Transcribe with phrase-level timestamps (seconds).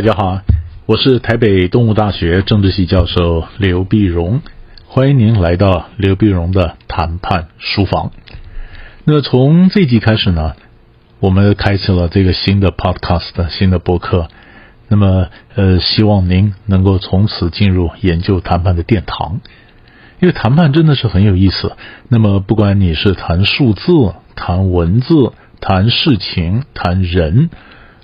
[0.00, 0.40] 大家好，
[0.86, 4.40] 我是台北动物大学政治系教授刘碧荣，
[4.86, 8.10] 欢迎您来到刘碧荣的谈判书房。
[9.04, 10.54] 那从这集开始呢，
[11.18, 14.28] 我们开启了这个新的 podcast 新的博客。
[14.88, 19.42] 那么，呃，希望您能够从此进入研究谈判的殿堂，
[20.18, 21.76] 因为谈判真的是很有意思。
[22.08, 27.50] 那么，不管你是谈数字、谈文字、谈事情、谈人。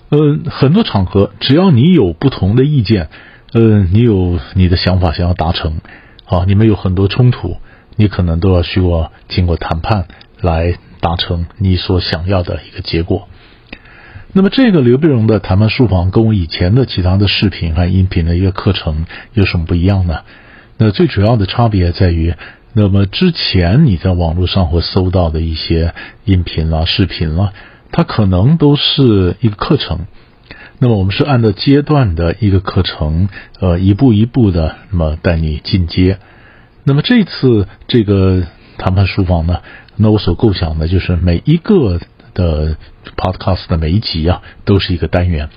[0.08, 3.08] 呃，很多场合，只要你有不同的意见，
[3.52, 5.80] 呃，你有你的想法想要达成，
[6.26, 7.56] 啊，你们有很多冲突，
[7.96, 10.06] 你可能都要需要经过谈判
[10.40, 13.28] 来达成你所想要的一个结果。
[14.32, 20.20] 那么，这个刘碧荣的谈判书房跟我以前的其他的视频和音频的一个课程有什么不一样呢？
[20.78, 22.34] 那最主要的差别在于，
[22.74, 27.52] 那么之前你在网络上会搜到的一些音频啦、视频啦。
[27.92, 30.06] 它可能都是一个课程，
[30.78, 33.28] 那么我们是按照阶段的一个课程，
[33.60, 36.18] 呃，一步一步的，那么带你进阶。
[36.84, 38.42] 那么这次这个
[38.78, 39.60] 谈判书房呢，
[39.96, 42.00] 那我所构想的就是每一个
[42.34, 42.76] 的
[43.16, 45.48] podcast 的每一集啊，都是一个单元。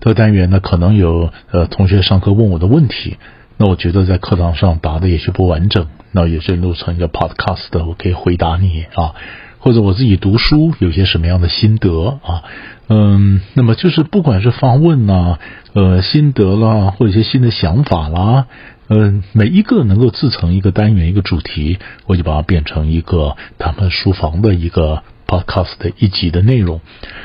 [0.00, 3.18] 这个单元呢，可能有呃同学上课问我的问题，
[3.58, 9.14] 那我觉得在课堂上答的也许不完整，那也是录成一个 podcast，我可以回答你啊。
[9.60, 12.42] 或者我自己读书有些什么样的心得啊？
[12.88, 15.38] 嗯，那么就是不管是发问呐，
[15.74, 18.46] 呃，心得啦，或者一些新的想法啦，
[18.88, 26.80] 嗯，每一个能够自成一个单元一个主题，我就把它变成一个谈判书房的一个 podcast 的一集的内容。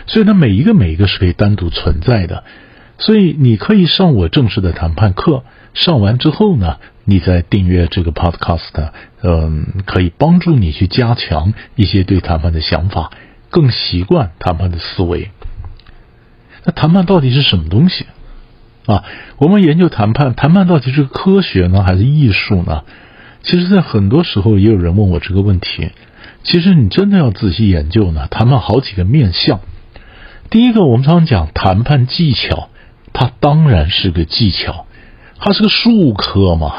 [0.06, 2.44] 所以呢，每一个每一个是可以单独存在的。
[2.98, 5.44] 所以你可以上我正式的谈判课，
[5.74, 6.78] 上完之后呢？
[7.06, 8.90] 你在订阅这个 Podcast，
[9.22, 13.12] 嗯，可以帮助你去加强一些对谈判的想法，
[13.50, 15.30] 更习惯谈判的思维。
[16.64, 18.08] 那谈判到底是什么东西
[18.88, 19.04] 啊？
[19.38, 22.84] 我们研究谈判，谈判到底是科学呢，还是艺术呢？
[23.44, 25.92] 其实，在很多时候也有人问我这个问题。
[26.44, 29.60] 其实，你真的要仔细研究呢，谈判好几个面向。
[30.50, 32.70] 第一个，我们常常讲谈判技巧，
[33.14, 34.88] 它当然是个技巧，
[35.38, 36.74] 它是个术科嘛。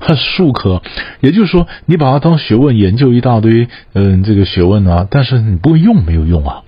[0.00, 0.82] 它是术科，
[1.20, 6.62] 也就是说，你把它当学问研究一大堆，嗯，这个学问啊，但是你不会用，没有用啊，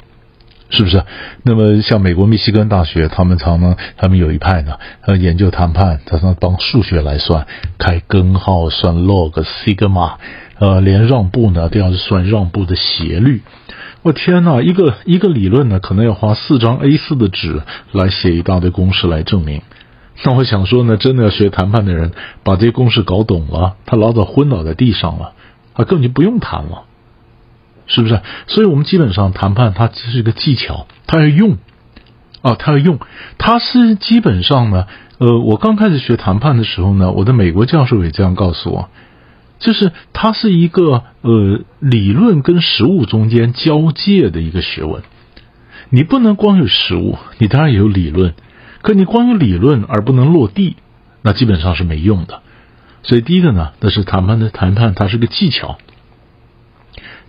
[0.71, 1.03] 是不是？
[1.43, 4.75] 那么像美国密西根大学，他们常常他们有一派呢，
[5.07, 7.47] 呃，研究谈判，他常当数学来算，
[7.79, 10.13] 开根号，算 log sigma，
[10.59, 13.41] 呃，连让步呢都要算让步的斜率。
[14.03, 19.63] 我天哪，一个一个理论呢，可能要花四张 A 四的纸来写一大堆公式来证明。
[20.25, 22.13] 那我想说呢，真的要学谈判的人，
[22.45, 25.33] 把这些公式搞懂了，他老早昏倒在地上了，
[25.75, 26.85] 他根本就不用谈了，
[27.87, 28.21] 是不是？
[28.47, 31.57] 所以我们基本上谈判，它只是一个技巧，它要用，
[32.43, 33.01] 啊，它要用，
[33.39, 34.87] 它是基本上呢，
[35.19, 38.91] 呃，我刚开始学谈判的时候呢，我的美国教授也这样告诉我，
[39.59, 45.03] 就是它是一个呃理论跟实物中间交界的一个学问，
[45.91, 48.35] 你不能光有实物，你当然也有理论。
[48.83, 50.77] 可你光有理论而不能落地，
[51.23, 52.43] 那基本上是没用的。
[53.05, 55.79] 所以第一个呢，那是谈判的谈判，它是个技巧。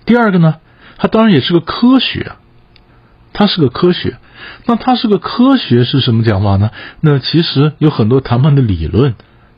[0.06, 0.56] 第二个呢，
[0.98, 2.34] 它当然也是个科学，
[3.32, 4.18] 它是个科学。
[4.66, 6.72] 那它是个科学是什么讲法呢？
[7.00, 9.16] 那其实有很多谈判的理论，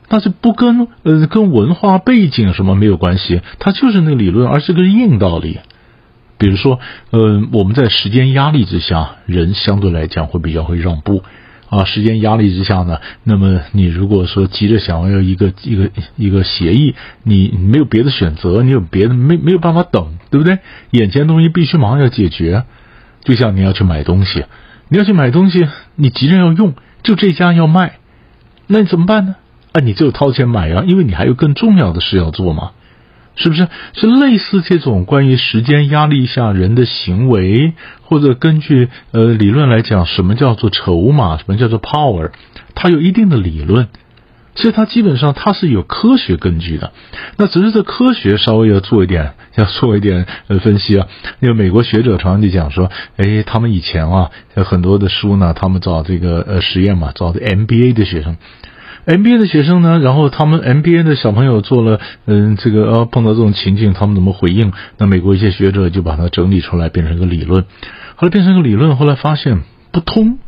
[0.08, 5.58] 那是不跟呃跟文化背景什么没有关系，它就是那个理论，而是个硬道理。
[6.38, 6.78] 比如说，
[7.10, 11.22] 呃，我们在时间压力之下，人相对来讲会比较会让步。
[11.68, 16.94] 啊，时间压力之下呢，那么你如果说急着想要一个一个一个协议，
[17.24, 20.58] 你没有别的选择，你有别的没没有办法等，对不对？
[20.90, 22.64] 眼前东西必须马上要解决，
[23.24, 24.44] 就像你要去买东西，
[24.88, 27.96] 你要去买东西，你急着要用，就这家要卖，
[28.68, 29.34] 那你怎么办呢？
[29.72, 32.70] 啊，你就掏钱买啊，因为你还有更重要的事要做嘛。
[33.36, 42.30] 是不是是类似这种关于时间压力下人的行为，或者根据呃理论来讲，什么叫做筹码，什么叫做 power，
[42.74, 43.88] 它有一定的理论，
[44.54, 46.92] 所以它基本上它是有科学根据的。
[47.36, 51.06] 那只是这科学稍微要做一点，要做一点呃分析啊。
[51.40, 58.38] 因为美国学者常常就讲说，哎，他们以前啊有很多的书呢，他们找这个呃实验嘛，找的 MBA 的学生。
[59.06, 64.72] MBA 的学生呢，然后他们 MBA 的小朋友做了，嗯，这个呃碰到这种情境，他们怎么回应？
[64.98, 67.64] 那美国一些学者就把它整理出来，变成一个理论。
[68.16, 69.60] 后来变成一个理论，后来发现
[69.92, 70.38] 不通，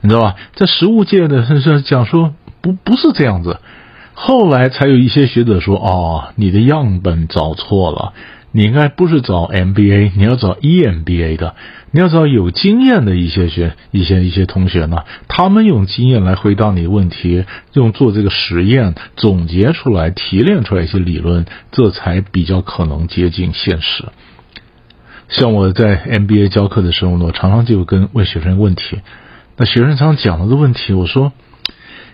[0.00, 0.36] 你知道吧？
[0.54, 2.32] 在实物界的是讲说
[2.62, 3.58] 不不是这样子。
[4.14, 8.12] 后来才有一些学者说，哦，你的样本找错了，
[8.52, 11.54] 你应该不是找 MBA，你要找 EMBA 的，
[11.92, 17.44] 你要找有经验的一些学一些一些同学呢，他们用经验来回答你问题，
[17.74, 24.04] 用做这个实验总结出来、提炼出来一些理论，这才比较可能接近现实。
[25.28, 28.98] 像我在 MBA 教课的时候呢，我常常就跟问学生问题，
[29.56, 31.32] 那学生常常讲了个问题，我说。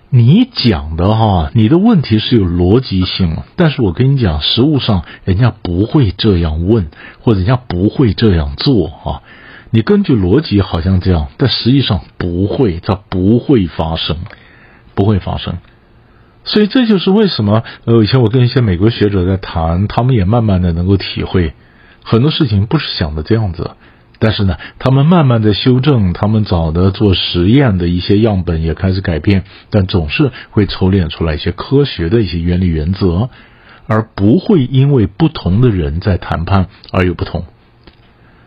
[0.09, 6.89] 你讲的哈，你的问题是有逻辑性，但是我跟你讲，实物上人家不会这样问，
[7.21, 9.23] 或者人家不会这样做啊。
[9.71, 14.17] 你根据逻辑好像这样，但实际上不会，它不会发生，
[14.95, 15.59] 不会发生。
[16.45, 21.53] 所以这就是为什么，呃，以前我跟一些美国学者在谈，他们也慢慢的能够体会，
[22.05, 23.73] 很多事情不是想的这样子。
[24.19, 33.29] 但是呢，他们慢慢的修正，他们找的做实验的一些样本也开始改变，但总是会抽炼出来一些科学的一些原理原则，
[33.87, 37.45] 而不会因为不同的人在谈判而有不同。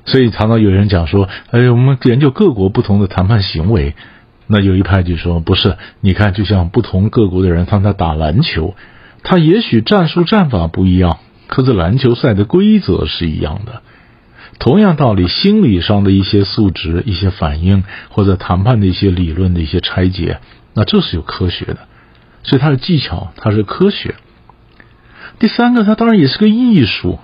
[0.06, 3.94] 所以常常有人讲说，哎，我们研究各国不同的谈判行为，
[4.48, 8.74] 那有一派就说不是，你看，就像不同各国的人他在打篮球，
[9.22, 13.84] 他也许战术战法不一样，可是篮球赛的规则是一样的。
[14.60, 20.40] 同样道理，心理上的一些素质、一些反应，或者谈判的一些理论的一些拆解，
[20.74, 21.88] 那这是有科学的，
[22.44, 24.16] 所以它的技巧，它是科学。
[25.40, 27.20] 第三个，它当然也是个艺术。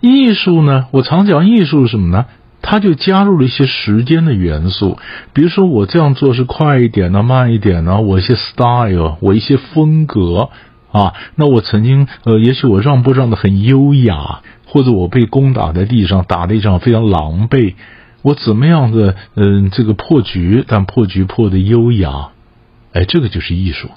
[0.00, 2.26] 艺术呢，我常讲艺术是什么呢？
[2.60, 4.98] 它就加入了一些时间的元素，
[5.34, 10.50] 比如说我这样做是快一点呢，慢一点呢，我一些 style，我一些风格
[10.94, 14.40] 啊，那我曾经呃，也许我让步让的很优雅。
[14.66, 17.74] 或者我被攻打在地上，打的一场非常狼狈，
[18.22, 22.30] 我怎么样的嗯，这个破局，但破局破的优雅，
[22.92, 23.88] 哎，这个就是艺术。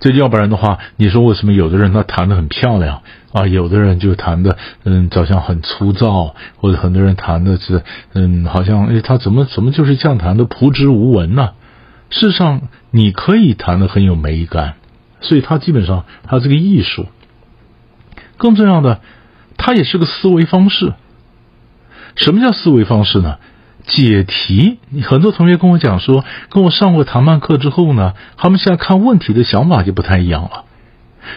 [0.00, 3.02] 这要不然的话，你说为什么有的人他弹的很漂亮
[3.32, 11.50] 啊，有的人就弹的嗯，好像很粗糙，或者很多人弹的是嗯，好像哎，他怎么怎么就是这样弹的朴质无闻呢？
[12.10, 14.74] 事实上，你可以弹的很有美感，
[15.20, 17.06] 所以它基本上它是个艺术。
[18.36, 19.00] 更重要的。
[19.58, 20.92] 它也是个思维方式。
[22.14, 23.38] 什么叫思维方式呢？
[23.86, 30.64] 解题，很多同学跟我讲说，跟我上过谈判课之后呢，他们现在看问题的想法就不太一样了。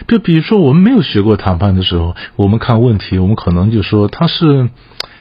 [0.06, 4.68] 就比如说，我们没有学过谈判的时候，我们看问题，我们可能就说它是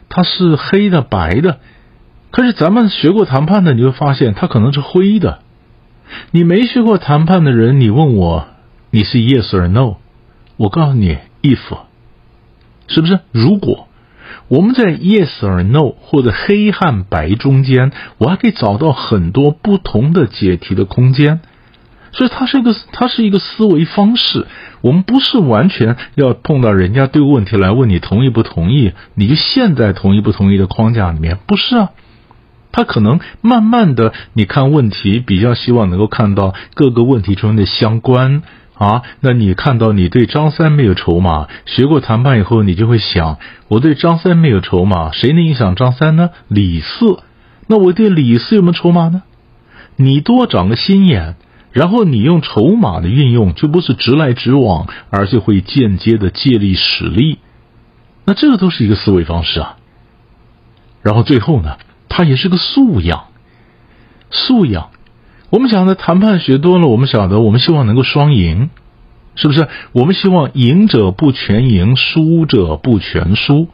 [0.09, 1.59] 它是黑的、白的。
[2.31, 5.39] 可是咱们学过谈判的，你会发现它可能是灰的。
[6.31, 8.47] 你没学过谈判的人，你问我
[8.91, 9.95] 你是 yes or no，
[10.57, 11.77] 我告诉你 if。
[12.87, 13.19] 是不是？
[13.31, 13.87] 如果
[14.47, 21.41] 我们在 yes or no 或者黑和白中间，我还可以找到很多不同的解题的空间。
[22.11, 24.47] 所以它是一个，它是一个思维方式。
[24.81, 31.37] 我们不是完全要碰到人家对问题来问你同意不同意，你就陷在同意不同意的框架里面。
[31.45, 31.89] 不是啊，
[32.71, 38.41] 他可能慢慢的，你看问题比较希望能够看到各个问题中的相关。
[38.75, 43.37] 啊，那你看到你对张三没有筹码，学过谈判以后，你就会想，
[43.67, 46.29] 我对张三没有筹码，谁能影响张三呢？
[46.47, 47.19] 李四，
[47.67, 49.23] 那我对李四有没有筹码呢？
[49.97, 51.35] 你多长个心眼，
[51.73, 57.39] 然后你用筹码的运用，就不是直来直往，而是会间接的借力使力，
[58.23, 59.75] 那这个都是一个思维方式啊。
[61.01, 61.75] 然后最后呢，
[62.09, 63.27] 它也是个素养，
[64.29, 64.89] 素养。
[65.49, 68.69] 我们讲的谈判学多了，我们晓得，我们希望能够双赢，
[69.35, 69.67] 是不是？
[69.93, 73.69] 我们希望赢者不全赢，输者不全输。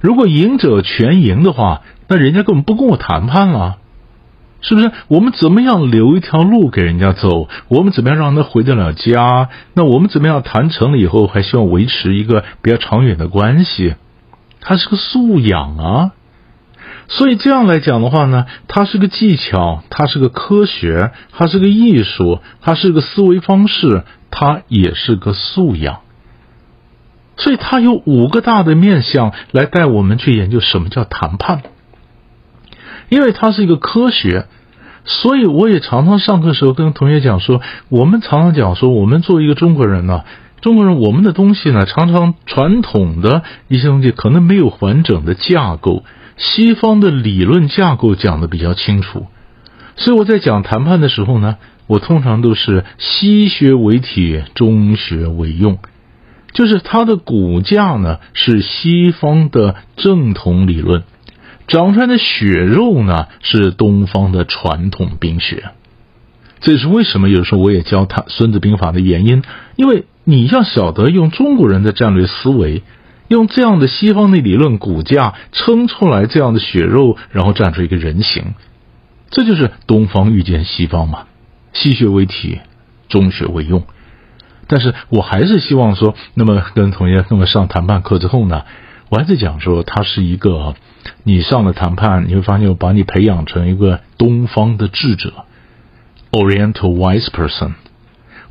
[0.00, 3.76] 如果赢者全赢的话，那人家根本不跟我谈判了，
[4.62, 4.92] 是不是？
[5.08, 7.48] 我们怎么样留一条路给人家走？
[7.68, 9.50] 我们怎么样让他回得了家？
[9.74, 13.94] 那我们怎么样谈成了以后，还希望维持一个比较长远的关系？
[14.62, 16.12] 它是个素养啊。
[17.08, 26.00] 所以这样来讲的话呢，它是个技巧，它是个科学，它是个艺术，它是个思维方式，它也是个素养。
[27.36, 31.62] 所以它有五个大的面向来带我们去研究什么叫谈判。
[33.10, 34.46] 因为它是一个科学，
[35.04, 40.22] 所以我也常常上课时候跟同学讲说，我们常常讲说，我们作为一个中国人呢，
[40.62, 46.02] 中国人我们的东西呢，常常传统的一些东西可能没有完整的架构。
[46.36, 49.26] 西方的理论架构讲的比较清楚，
[49.96, 55.78] 所以我在讲谈判的时候呢，我通常都是西学为体，中学为用，
[56.52, 61.04] 就是它的骨架呢是西方的正统理论，
[61.68, 65.70] 长出来的血肉呢是东方的传统兵学。
[66.60, 67.28] 这是为什么？
[67.28, 69.42] 有时候我也教他《孙子兵法》的原因，
[69.76, 72.82] 因为你要晓得用中国人的战略思维。
[73.28, 78.54] 用这样的西方的理论骨架撑出来这样的血肉，然后站出一个人形，
[79.30, 81.26] 这就是东方遇见西方嘛，
[81.72, 82.60] 西学为体，
[83.08, 83.84] 中学为用。
[84.66, 88.64] 但是我还是希望说，那么跟同学那么上谈判课之后呢，
[89.08, 90.74] 我还是讲说，他是一个
[91.22, 95.44] 你上了谈判，你会发现我把你培养成一个东方的智者
[96.30, 97.74] ，Oriental wise person。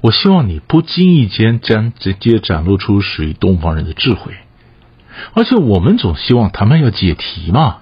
[0.02, 4.34] 我希望你不经意间将直接展露出属于东方人的智慧，
[5.34, 7.78] 而且我们总希望谈判要解题嘛，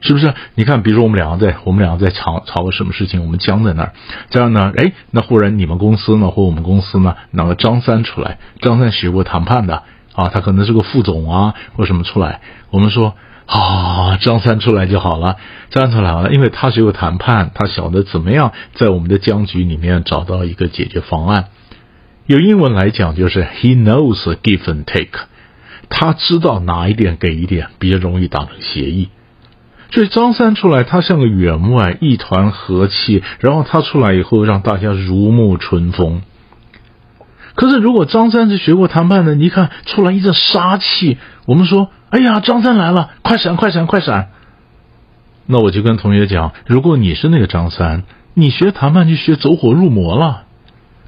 [0.00, 0.34] 是不是？
[0.54, 3.92] 你看，比如说我们两个在，我们两个在吵吵个什么事情，我们僵在那儿，
[4.30, 9.82] 这样呢，哎，那忽然你们公司呢，或我们公司呢，哪个张三出来，张三学过谈判的
[10.14, 13.14] 啊，他可能是个副总啊，或什么出来，我们说。
[13.46, 15.36] 啊，张三出来就好了，
[15.70, 21.44] 张三出来了，因为他学过谈判，他晓得怎么样在我们的僵局里面找到一个解决方案。
[22.26, 25.20] 用英文来讲就是 he knows give and take，
[25.88, 29.08] 他知道哪一点给一点比较容易达成协议。
[29.90, 36.22] 所以张三出来，他像个员外，一团和气，然后他出来以后让大家如沐春风。
[37.54, 41.90] 可是如果张三是学过谈判的，你看出来一阵杀气，我们说。
[42.08, 43.10] 哎呀，张三来了！
[43.22, 44.28] 快闪，快闪，快闪！
[45.44, 50.44] 那我就跟同学讲，如果你是那个张三，你学谈判就学走火入魔了。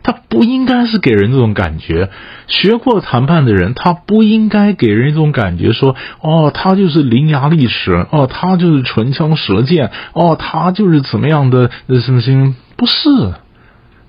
[0.09, 2.09] 他不应该是给人这种感觉。
[2.47, 12.57] 学过谈判的人，他不应该给人一种感觉，说哦，他就是伶牙俐齿，哦，他就是唇枪舌剑，哦，他就是怎么样的什么什么？
[12.75, 13.35] 不是，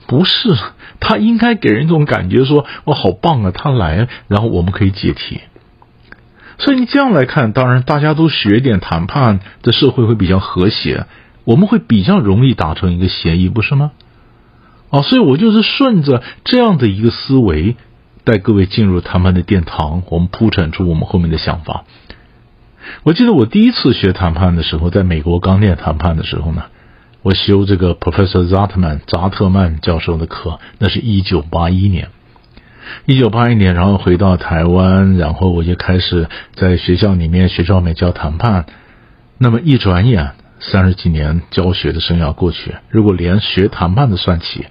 [0.08, 0.56] 不是，
[1.02, 5.42] 他应该给人一种感觉，说哦，好棒啊，他来，然后我们可以解题。
[6.60, 11.08] 所以你这样来看，当然大家都学点谈判，这社会会比较和谐，
[11.44, 13.92] 我们会比较容易达成一个协议，不是吗？
[14.90, 17.76] 哦，所以我就是顺着这样的一个思维，
[18.24, 21.86] 带各位进入谈判的殿堂，我们铺陈出我们后面的想法。
[23.04, 26.64] 我记得我第一次学谈判的时候，在美国刚练谈判的时候呢，
[27.22, 32.10] 我修这个 Professor Zatman 扎特曼教授的课，那是一九八一年。
[33.06, 38.66] 一九八一年，然后回到台湾，然后我就开始在学校里面，学校里面教谈判。
[39.38, 44.66] 那么一转眼，三十几年教学的生涯过去，如果连学谈判的算起，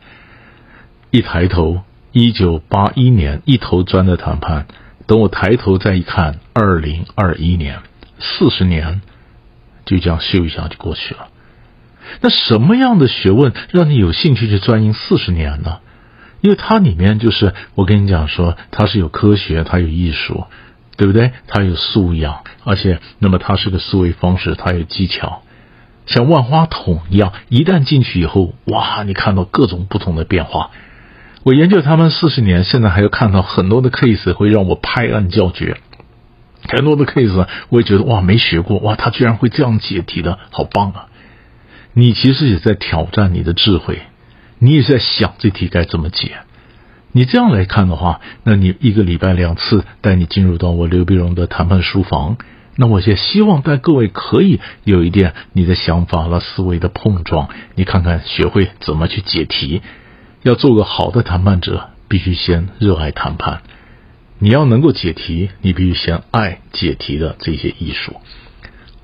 [1.11, 4.67] 一抬头，一九八一年一头钻的谈判，
[5.07, 7.79] 等我抬头再一看，二零二一年，
[8.19, 9.01] 四十年
[9.87, 11.29] 就这样咻一下就过去了。
[12.21, 15.79] 那什么样的学问让你有兴趣去钻研四十年呢？
[16.41, 20.47] 因为它里面就是我跟你讲说，它是有科学，它有艺术，
[20.97, 21.33] 对不对？
[21.49, 25.43] 它有素养，而且那么它是个思维方式，它有技巧，
[26.09, 30.71] 像万花筒一样，一旦进去以后，哇，你看到各种不同的变化。
[31.45, 35.77] 我研究他们四十年，现在还要看到很多的 case 会让我拍案叫绝，
[36.69, 41.07] 很多的 case 我也觉得哇，没学过哇，他居然会这样解题的，好棒啊！
[41.95, 44.01] 你其实也在挑战你的智慧。
[44.59, 46.39] 你也在想这题该怎么解？
[47.13, 52.37] 你这样来看的话，那你一个礼拜两次带你进入到我刘碧荣的谈判书房，
[52.81, 59.83] 那我也希望带各位可以有一点你的想法和思维的碰撞，你看看学会怎么去解题。
[60.45, 63.63] 要做个好的谈判者，必须先热爱谈判。
[64.39, 68.15] 你要能够解题，你必须先爱解题的这些艺术。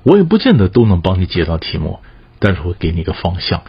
[0.03, 1.99] 我也不见得都能帮你解到题目，
[2.39, 3.63] 但是会给你一个方向。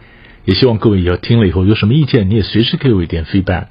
[0.45, 3.67] 也希望各位要听了以后有什么意见，你也随时给我一点 feedback，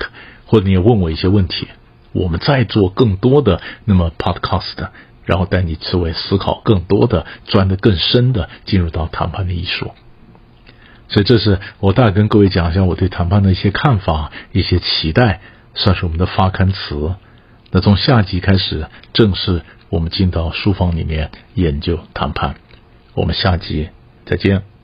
[0.46, 1.70] 或者你也问我一些问题，
[2.12, 4.90] 我们再做更多的那么 podcast，
[5.26, 9.92] 然后带你思维思考更多的，钻得更深的进入到谈判的艺术。
[11.08, 15.42] 所以这是我大概跟各位讲一下我对谈判的一些看法、一些期待，
[15.74, 17.16] 算是我们的发刊词。
[17.72, 22.56] 那从下集开始，正式我们进到书房里面研究谈判。
[23.14, 23.90] 我们下集
[24.26, 24.75] 再见。